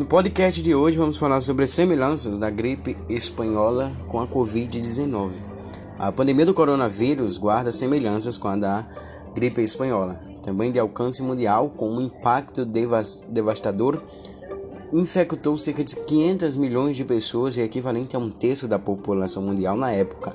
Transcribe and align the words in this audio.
No 0.00 0.06
podcast 0.06 0.62
de 0.62 0.74
hoje 0.74 0.96
vamos 0.96 1.18
falar 1.18 1.42
sobre 1.42 1.64
as 1.64 1.72
semelhanças 1.72 2.38
da 2.38 2.48
gripe 2.48 2.96
espanhola 3.06 3.92
com 4.08 4.18
a 4.18 4.26
Covid-19. 4.26 5.32
A 5.98 6.10
pandemia 6.10 6.46
do 6.46 6.54
coronavírus 6.54 7.36
guarda 7.36 7.70
semelhanças 7.70 8.38
com 8.38 8.48
a 8.48 8.56
da 8.56 8.88
gripe 9.34 9.60
espanhola, 9.60 10.18
também 10.42 10.72
de 10.72 10.78
alcance 10.78 11.22
mundial, 11.22 11.68
com 11.68 11.90
um 11.90 12.00
impacto 12.00 12.64
devastador. 12.64 14.02
Infectou 14.90 15.58
cerca 15.58 15.84
de 15.84 15.94
500 15.94 16.56
milhões 16.56 16.96
de 16.96 17.04
pessoas, 17.04 17.58
e 17.58 17.60
equivalente 17.60 18.16
a 18.16 18.18
um 18.18 18.30
terço 18.30 18.66
da 18.66 18.78
população 18.78 19.42
mundial 19.42 19.76
na 19.76 19.92
época, 19.92 20.34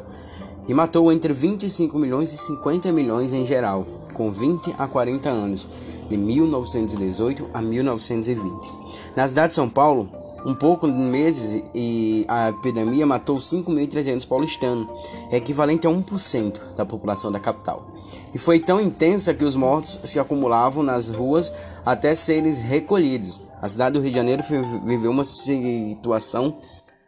e 0.68 0.75
matou 0.75 1.11
entre 1.11 1.34
25 1.34 1.97
milhões 1.97 2.32
e 2.32 2.38
50 2.38 2.91
milhões 2.91 3.34
em 3.34 3.47
geral, 3.47 3.84
com 4.13 4.32
20 4.32 4.75
a 4.77 4.88
40 4.88 5.27
anos 5.27 5.67
de 6.08 6.18
1918 6.18 7.50
a 7.54 7.62
1920. 7.62 8.72
Na 9.16 9.27
cidade 9.27 9.50
de 9.50 9.55
São 9.55 9.70
Paulo, 9.70 10.09
um 10.45 10.54
pouco 10.54 10.88
de 10.88 10.94
meses 10.94 11.64
e 11.73 12.23
a 12.28 12.50
epidemia 12.50 13.05
matou 13.05 13.38
5.300 13.38 14.28
paulistanos, 14.28 14.88
equivalente 15.31 15.88
a 15.88 15.90
1% 15.90 16.59
da 16.76 16.86
população 16.86 17.31
da 17.31 17.40
capital. 17.40 17.88
E 18.34 18.38
foi 18.38 18.59
tão 18.59 18.80
intensa 18.80 19.34
que 19.34 19.44
os 19.44 19.55
mortos 19.55 20.00
se 20.04 20.20
acumulavam 20.20 20.84
nas 20.84 21.09
ruas 21.09 21.52
até 21.84 22.14
serem 22.14 22.53
recolhidos. 22.53 23.42
A 23.59 23.67
cidade 23.67 23.94
do 23.94 24.02
Rio 24.02 24.12
de 24.12 24.16
Janeiro 24.16 24.44
viveu 24.84 25.09
uma 25.09 25.26
situação 25.26 26.58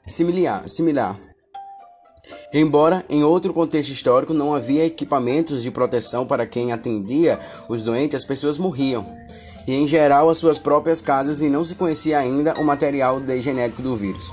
similar. 0.05 0.67
similar. 0.67 1.15
Embora 2.53 3.03
em 3.09 3.23
outro 3.23 3.53
contexto 3.53 3.91
histórico 3.91 4.33
não 4.33 4.53
havia 4.53 4.85
equipamentos 4.85 5.61
de 5.61 5.71
proteção 5.71 6.25
para 6.25 6.45
quem 6.45 6.71
atendia 6.71 7.39
os 7.67 7.83
doentes, 7.83 8.15
as 8.15 8.25
pessoas 8.25 8.57
morriam. 8.57 9.05
E 9.67 9.73
em 9.73 9.87
geral 9.87 10.29
as 10.29 10.37
suas 10.37 10.57
próprias 10.57 11.01
casas 11.01 11.41
e 11.41 11.49
não 11.49 11.65
se 11.65 11.75
conhecia 11.75 12.17
ainda 12.17 12.53
o 12.55 12.63
material 12.63 13.21
genético 13.39 13.81
do 13.81 13.95
vírus. 13.95 14.31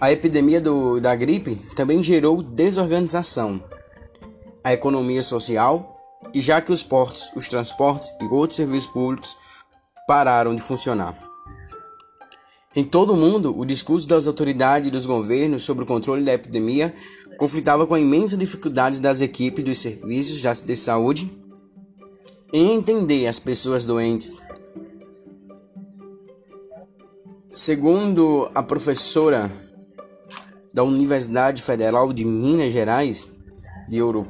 A 0.00 0.12
epidemia 0.12 0.60
do, 0.60 1.00
da 1.00 1.14
gripe 1.14 1.56
também 1.74 2.02
gerou 2.02 2.42
desorganização, 2.42 3.62
a 4.62 4.72
economia 4.72 5.22
social, 5.22 5.96
e 6.34 6.40
já 6.40 6.60
que 6.60 6.72
os 6.72 6.82
portos, 6.82 7.30
os 7.34 7.48
transportes 7.48 8.10
e 8.20 8.24
outros 8.26 8.56
serviços 8.56 8.90
públicos 8.90 9.36
pararam 10.06 10.54
de 10.54 10.62
funcionar. 10.62 11.27
Em 12.78 12.84
todo 12.84 13.12
o 13.12 13.16
mundo, 13.16 13.58
o 13.58 13.64
discurso 13.64 14.06
das 14.06 14.28
autoridades 14.28 14.86
e 14.86 14.92
dos 14.92 15.04
governos 15.04 15.64
sobre 15.64 15.82
o 15.82 15.86
controle 15.86 16.24
da 16.24 16.34
epidemia 16.34 16.94
conflitava 17.36 17.84
com 17.84 17.94
a 17.94 17.98
imensa 17.98 18.36
dificuldade 18.36 19.00
das 19.00 19.20
equipes 19.20 19.64
dos 19.64 19.78
serviços 19.80 20.40
de 20.62 20.76
saúde 20.76 21.28
em 22.54 22.76
entender 22.76 23.26
as 23.26 23.40
pessoas 23.40 23.84
doentes. 23.84 24.36
Segundo 27.50 28.48
a 28.54 28.62
professora 28.62 29.50
da 30.72 30.84
Universidade 30.84 31.60
Federal 31.60 32.12
de 32.12 32.24
Minas 32.24 32.72
Gerais, 32.72 33.28
de 33.88 34.00
Ouro 34.00 34.24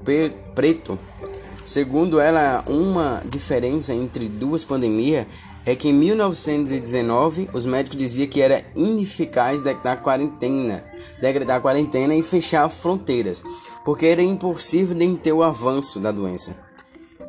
Preto, 0.54 0.98
segundo 1.66 2.19
ela, 2.19 2.64
uma 2.66 3.22
diferença 3.28 3.92
entre 3.92 4.26
duas 4.26 4.64
pandemias 4.64 5.26
é 5.69 5.77
que 5.77 5.91
em 5.91 5.92
1919 5.92 7.50
os 7.52 7.66
médicos 7.66 7.98
diziam 7.98 8.27
que 8.27 8.41
era 8.41 8.64
ineficaz 8.74 9.61
decretar 9.61 10.02
quarentena, 10.02 10.83
decretar 11.20 11.60
quarentena 11.60 12.14
e 12.14 12.22
fechar 12.22 12.66
fronteiras, 12.70 13.42
porque 13.84 14.06
era 14.06 14.22
impossível 14.22 14.97
deter 14.97 15.34
o 15.34 15.42
avanço 15.42 16.00
da 16.00 16.10
doença. 16.10 16.56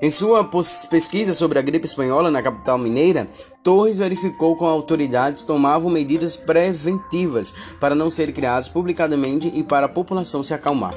Em 0.01 0.09
sua 0.09 0.49
pesquisa 0.89 1.33
sobre 1.33 1.59
a 1.59 1.61
gripe 1.61 1.85
espanhola 1.85 2.31
na 2.31 2.41
capital 2.41 2.77
mineira, 2.77 3.27
Torres 3.61 3.97
verificou 3.97 4.55
que 4.55 4.63
autoridades 4.63 5.43
tomavam 5.43 5.91
medidas 5.91 6.37
preventivas 6.37 7.53
para 7.77 7.93
não 7.93 8.09
serem 8.09 8.33
criados 8.33 8.69
publicadamente 8.69 9.51
e 9.53 9.61
para 9.63 9.87
a 9.87 9.89
população 9.89 10.45
se 10.45 10.53
acalmar. 10.53 10.95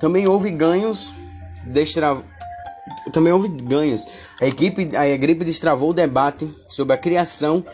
Também 0.00 0.26
houve 0.26 0.50
ganhos 0.50 1.12
destra 1.66 2.16
também 3.12 3.32
houve 3.32 3.48
ganhos. 3.48 4.06
A 4.40 4.46
equipe, 4.46 4.96
a 4.96 5.16
gripe 5.16 5.44
destravou 5.44 5.90
o 5.90 5.94
debate 5.94 6.48
sobre 6.68 6.94
a 6.94 6.98
criação 6.98 7.64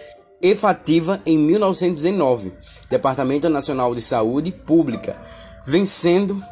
efetiva 0.43 1.21
em 1.25 1.39
1919, 1.39 2.53
Departamento 2.91 3.49
Nacional 3.49 3.95
de 3.95 4.03
Saúde 4.03 4.53
Pública, 4.53 5.17
vencendo 5.65 6.43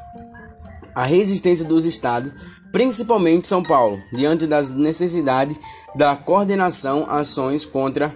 a 0.94 1.04
resistência 1.04 1.64
dos 1.64 1.84
estados, 1.84 2.32
principalmente 2.70 3.46
São 3.46 3.62
Paulo, 3.62 4.00
diante 4.12 4.46
das 4.46 4.70
necessidades 4.70 5.56
da 5.94 6.16
coordenação 6.16 7.06
ações 7.08 7.66
contra 7.66 8.14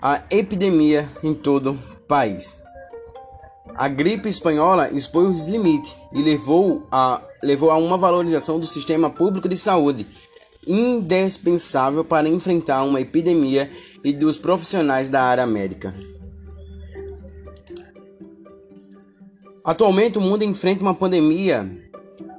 a 0.00 0.22
epidemia 0.30 1.08
em 1.22 1.34
todo 1.34 1.72
o 1.72 1.96
país. 2.06 2.54
A 3.74 3.88
gripe 3.88 4.28
espanhola 4.28 4.90
expôs 4.90 5.40
os 5.40 5.46
limites 5.46 5.94
e 6.12 6.22
levou 6.22 6.86
a, 6.90 7.20
levou 7.42 7.70
a 7.70 7.76
uma 7.76 7.96
valorização 7.96 8.58
do 8.58 8.66
sistema 8.66 9.10
público 9.10 9.48
de 9.48 9.56
saúde, 9.56 10.06
indispensável 10.66 12.04
para 12.04 12.28
enfrentar 12.28 12.82
uma 12.84 13.00
epidemia 13.00 13.70
e 14.04 14.12
dos 14.12 14.36
profissionais 14.36 15.08
da 15.08 15.22
área 15.22 15.46
médica. 15.46 15.94
Atualmente, 19.64 20.18
o 20.18 20.20
mundo 20.20 20.44
enfrenta 20.44 20.82
uma 20.82 20.94
pandemia 20.94 21.70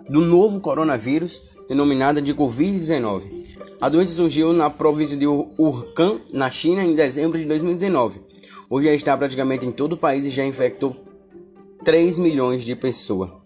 do 0.09 0.21
novo 0.21 0.59
coronavírus, 0.59 1.41
denominada 1.67 2.21
de 2.21 2.33
Covid-19. 2.33 3.39
A 3.79 3.87
doença 3.87 4.13
surgiu 4.13 4.51
na 4.51 4.69
província 4.69 5.15
de 5.15 5.27
Wuhan, 5.27 6.19
na 6.33 6.49
China, 6.49 6.83
em 6.83 6.95
dezembro 6.95 7.37
de 7.37 7.45
2019. 7.45 8.19
Hoje 8.69 8.87
já 8.87 8.93
está 8.93 9.17
praticamente 9.17 9.65
em 9.65 9.71
todo 9.71 9.93
o 9.93 9.97
país 9.97 10.25
e 10.25 10.31
já 10.31 10.43
infectou 10.43 10.95
3 11.83 12.19
milhões 12.19 12.63
de 12.63 12.75
pessoas. 12.75 13.38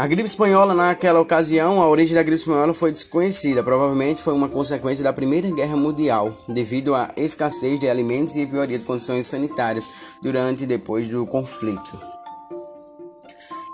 A 0.00 0.06
gripe 0.06 0.26
espanhola, 0.26 0.74
naquela 0.74 1.20
ocasião, 1.20 1.82
a 1.82 1.86
origem 1.86 2.14
da 2.14 2.22
gripe 2.22 2.40
espanhola 2.40 2.72
foi 2.72 2.90
desconhecida. 2.90 3.62
Provavelmente 3.62 4.22
foi 4.22 4.32
uma 4.32 4.48
consequência 4.48 5.04
da 5.04 5.12
Primeira 5.12 5.50
Guerra 5.50 5.76
Mundial, 5.76 6.34
devido 6.48 6.94
à 6.94 7.10
escassez 7.18 7.78
de 7.78 7.86
alimentos 7.86 8.34
e 8.34 8.46
pioria 8.46 8.78
de 8.78 8.84
condições 8.86 9.26
sanitárias 9.26 9.86
durante 10.22 10.64
e 10.64 10.66
depois 10.66 11.06
do 11.06 11.26
conflito. 11.26 12.00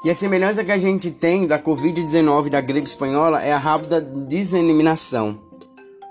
E 0.04 0.10
a 0.10 0.14
semelhança 0.16 0.64
que 0.64 0.72
a 0.72 0.78
gente 0.78 1.12
tem 1.12 1.46
da 1.46 1.60
Covid-19 1.60 2.48
e 2.48 2.50
da 2.50 2.60
gripe 2.60 2.88
espanhola 2.88 3.40
é 3.40 3.52
a 3.52 3.58
rápida 3.58 4.00
disseminação. 4.00 5.45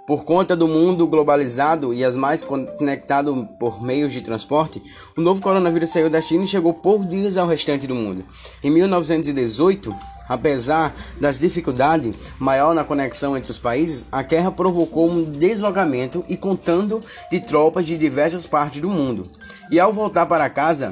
Por 0.05 0.23
conta 0.23 0.55
do 0.55 0.67
mundo 0.67 1.07
globalizado 1.07 1.91
e 1.91 2.05
as 2.05 2.15
mais 2.15 2.43
conectado 2.43 3.49
por 3.59 3.81
meios 3.81 4.13
de 4.13 4.21
transporte, 4.21 4.79
o 5.17 5.21
novo 5.21 5.41
coronavírus 5.41 5.89
saiu 5.89 6.11
da 6.11 6.21
China 6.21 6.43
e 6.43 6.47
chegou 6.47 6.75
por 6.75 7.03
dias 7.03 7.37
ao 7.37 7.47
restante 7.47 7.87
do 7.87 7.95
mundo. 7.95 8.23
Em 8.63 8.69
1918, 8.69 9.95
apesar 10.29 10.93
das 11.19 11.39
dificuldades 11.39 12.15
maior 12.37 12.75
na 12.75 12.83
conexão 12.83 13.35
entre 13.35 13.49
os 13.49 13.57
países, 13.57 14.05
a 14.11 14.21
guerra 14.21 14.51
provocou 14.51 15.09
um 15.09 15.23
deslocamento 15.23 16.23
e 16.29 16.37
contando 16.37 16.99
de 17.31 17.39
tropas 17.39 17.83
de 17.83 17.97
diversas 17.97 18.45
partes 18.45 18.81
do 18.81 18.89
mundo. 18.89 19.27
E 19.71 19.79
ao 19.79 19.91
voltar 19.91 20.27
para 20.27 20.47
casa, 20.51 20.91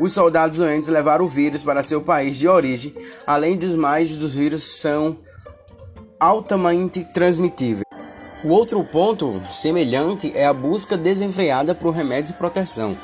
os 0.00 0.12
soldados 0.12 0.58
doentes 0.58 0.88
levaram 0.88 1.24
o 1.24 1.28
vírus 1.28 1.62
para 1.62 1.84
seu 1.84 2.00
país 2.00 2.36
de 2.36 2.48
origem, 2.48 2.92
além 3.24 3.56
dos 3.56 3.76
mais 3.76 4.16
dos 4.16 4.34
vírus 4.34 4.64
são 4.64 5.18
altamente 6.18 7.04
transmitíveis. 7.04 7.83
O 8.44 8.48
outro 8.50 8.84
ponto 8.84 9.40
semelhante 9.50 10.30
é 10.34 10.44
a 10.44 10.52
busca 10.52 10.98
desenfreada 10.98 11.74
por 11.74 11.94
remédios 11.94 12.28
de 12.28 12.36
proteção. 12.36 12.94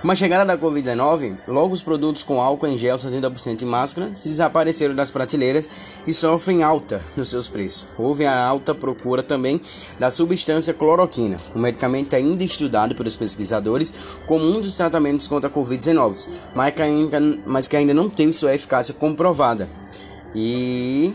Com 0.00 0.08
a 0.08 0.14
chegada 0.14 0.44
da 0.44 0.56
Covid-19, 0.56 1.38
logo 1.48 1.74
os 1.74 1.82
produtos 1.82 2.22
com 2.22 2.40
álcool 2.40 2.68
em 2.68 2.76
gel 2.76 2.96
60% 2.96 3.62
e 3.62 3.64
máscara 3.64 4.14
se 4.14 4.28
desapareceram 4.28 4.94
das 4.94 5.10
prateleiras 5.10 5.68
e 6.06 6.12
sofrem 6.12 6.62
alta 6.62 7.02
nos 7.16 7.30
seus 7.30 7.48
preços. 7.48 7.84
Houve 7.98 8.24
a 8.24 8.46
alta 8.46 8.72
procura 8.72 9.24
também 9.24 9.60
da 9.98 10.08
substância 10.08 10.72
cloroquina, 10.72 11.36
um 11.52 11.58
medicamento 11.58 12.14
ainda 12.14 12.44
estudado 12.44 12.94
pelos 12.94 13.16
pesquisadores 13.16 13.92
como 14.24 14.44
um 14.44 14.60
dos 14.60 14.76
tratamentos 14.76 15.26
contra 15.26 15.50
a 15.50 15.52
Covid-19, 15.52 16.28
mas, 16.54 16.72
mas 17.44 17.66
que 17.66 17.76
ainda 17.76 17.92
não 17.92 18.08
tem 18.08 18.30
sua 18.30 18.54
eficácia 18.54 18.94
comprovada. 18.94 19.68
E 20.32 21.12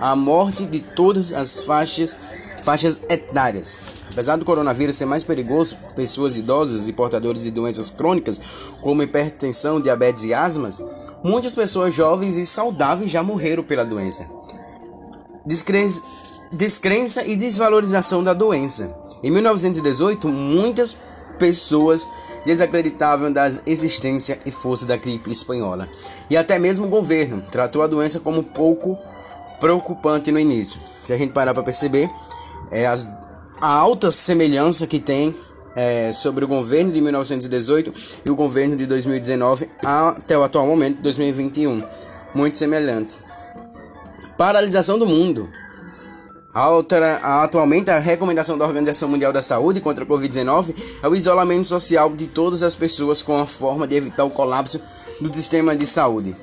a 0.00 0.16
morte 0.16 0.66
de 0.66 0.80
todas 0.80 1.32
as 1.32 1.60
faixas 1.60 2.16
faixas 2.64 3.02
etárias. 3.08 3.78
Apesar 4.10 4.36
do 4.36 4.44
coronavírus 4.44 4.96
ser 4.96 5.04
mais 5.04 5.22
perigoso 5.22 5.76
para 5.76 5.90
pessoas 5.90 6.36
idosas 6.36 6.88
e 6.88 6.92
portadores 6.92 7.42
de 7.42 7.50
doenças 7.50 7.90
crônicas, 7.90 8.40
como 8.80 9.02
hipertensão, 9.02 9.80
diabetes 9.80 10.24
e 10.24 10.32
asmas, 10.32 10.80
muitas 11.22 11.54
pessoas 11.54 11.94
jovens 11.94 12.38
e 12.38 12.46
saudáveis 12.46 13.10
já 13.10 13.22
morreram 13.22 13.62
pela 13.62 13.84
doença. 13.84 14.26
Descre 15.44 15.86
descrença 16.50 17.24
e 17.24 17.36
desvalorização 17.36 18.22
da 18.22 18.32
doença. 18.32 18.96
Em 19.22 19.30
1918, 19.30 20.28
muitas 20.28 20.96
pessoas 21.38 22.08
desacreditavam 22.46 23.32
da 23.32 23.50
existência 23.66 24.38
e 24.46 24.50
força 24.50 24.86
da 24.86 24.96
gripe 24.96 25.30
espanhola. 25.30 25.88
E 26.30 26.36
até 26.36 26.58
mesmo 26.58 26.86
o 26.86 26.88
governo 26.90 27.42
tratou 27.50 27.82
a 27.82 27.86
doença 27.86 28.20
como 28.20 28.42
pouco 28.42 28.98
preocupante 29.58 30.30
no 30.30 30.38
início. 30.38 30.78
Se 31.02 31.12
a 31.12 31.18
gente 31.18 31.32
parar 31.32 31.54
para 31.54 31.62
perceber, 31.62 32.10
é 32.74 32.86
as, 32.86 33.08
a 33.60 33.68
alta 33.68 34.10
semelhança 34.10 34.86
que 34.86 34.98
tem 34.98 35.34
é, 35.76 36.10
sobre 36.12 36.44
o 36.44 36.48
governo 36.48 36.92
de 36.92 37.00
1918 37.00 37.94
e 38.24 38.30
o 38.30 38.34
governo 38.34 38.76
de 38.76 38.84
2019 38.84 39.70
até 39.82 40.36
o 40.36 40.42
atual 40.42 40.66
momento, 40.66 41.00
2021. 41.00 41.82
Muito 42.34 42.58
semelhante. 42.58 43.14
Paralisação 44.36 44.98
do 44.98 45.06
mundo. 45.06 45.48
Atualmente, 47.22 47.90
a 47.90 47.98
recomendação 47.98 48.58
da 48.58 48.64
Organização 48.64 49.08
Mundial 49.08 49.32
da 49.32 49.42
Saúde 49.42 49.80
contra 49.80 50.04
a 50.04 50.06
Covid-19 50.06 50.74
é 51.02 51.08
o 51.08 51.14
isolamento 51.14 51.66
social 51.66 52.12
de 52.12 52.26
todas 52.26 52.62
as 52.62 52.74
pessoas 52.74 53.22
com 53.22 53.36
a 53.36 53.46
forma 53.46 53.86
de 53.86 53.94
evitar 53.94 54.24
o 54.24 54.30
colapso 54.30 54.80
do 55.20 55.32
sistema 55.32 55.76
de 55.76 55.86
saúde. 55.86 56.34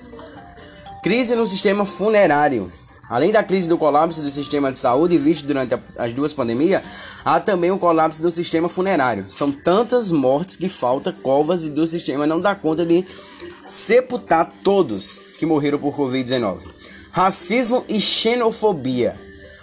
Crise 1.03 1.35
no 1.35 1.47
sistema 1.47 1.85
funerário. 1.85 2.71
Além 3.11 3.29
da 3.29 3.43
crise 3.43 3.67
do 3.67 3.77
colapso 3.77 4.21
do 4.21 4.31
sistema 4.31 4.71
de 4.71 4.79
saúde 4.79 5.17
visto 5.17 5.45
durante 5.45 5.77
as 5.97 6.13
duas 6.13 6.31
pandemias, 6.31 6.81
há 7.25 7.41
também 7.41 7.69
o 7.69 7.77
colapso 7.77 8.21
do 8.21 8.31
sistema 8.31 8.69
funerário. 8.69 9.25
São 9.27 9.51
tantas 9.51 10.13
mortes 10.13 10.55
que 10.55 10.69
falta 10.69 11.11
covas 11.11 11.65
e 11.65 11.71
do 11.71 11.85
sistema 11.85 12.25
não 12.25 12.39
dá 12.39 12.55
conta 12.55 12.85
de 12.85 13.05
sepultar 13.67 14.49
todos 14.63 15.19
que 15.37 15.45
morreram 15.45 15.77
por 15.77 15.93
Covid-19. 15.93 16.59
Racismo 17.11 17.83
e 17.89 17.99
xenofobia. 17.99 19.13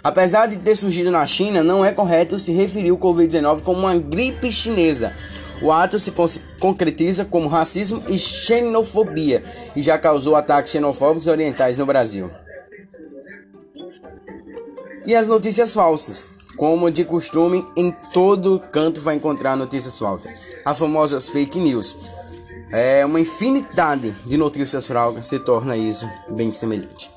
Apesar 0.03 0.45
de 0.45 0.57
ter 0.57 0.75
surgido 0.75 1.09
na 1.09 1.25
China, 1.25 1.63
não 1.63 1.83
é 1.83 1.91
correto 1.91 2.37
se 2.37 2.53
referir 2.53 2.91
o 2.91 2.99
Covid-19 2.99 3.61
como 3.61 3.79
uma 3.79 3.97
gripe 3.97 4.51
chinesa. 4.51 5.11
O 5.59 5.71
ato 5.71 5.97
se 5.97 6.13
concretiza 6.59 7.25
como 7.25 7.49
racismo 7.49 8.03
e 8.07 8.15
xenofobia 8.15 9.43
e 9.75 9.81
já 9.81 9.97
causou 9.97 10.35
ataques 10.35 10.71
xenofóbicos 10.71 11.25
orientais 11.25 11.75
no 11.75 11.87
Brasil. 11.87 12.29
E 15.09 15.15
as 15.15 15.27
notícias 15.27 15.73
falsas. 15.73 16.27
Como 16.55 16.91
de 16.91 17.03
costume, 17.03 17.65
em 17.75 17.89
todo 18.13 18.59
canto 18.71 19.01
vai 19.01 19.15
encontrar 19.15 19.57
notícias 19.57 19.97
falsas. 19.97 20.31
As 20.63 20.77
famosas 20.77 21.27
fake 21.27 21.57
news. 21.57 21.95
É 22.71 23.03
uma 23.03 23.19
infinidade 23.19 24.11
de 24.23 24.37
notícias 24.37 24.85
falsas 24.85 25.27
se 25.27 25.39
torna 25.39 25.75
isso 25.75 26.07
bem 26.29 26.53
semelhante. 26.53 27.09